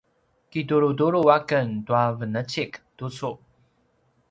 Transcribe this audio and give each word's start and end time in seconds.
kitulutulu 0.51 1.21
aken 1.37 1.67
tua 1.85 2.03
venecik 2.17 2.71
tucu 2.97 3.31